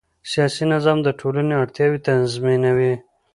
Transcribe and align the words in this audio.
سیاسي 0.31 0.63
نظام 0.73 0.97
د 1.03 1.07
ټولنې 1.19 1.53
اړتیاوې 1.61 1.99
تنظیموي 2.07 2.93